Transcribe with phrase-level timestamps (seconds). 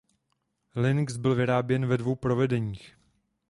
[0.75, 2.95] Lynx byl vyráběn ve dvou provedeních.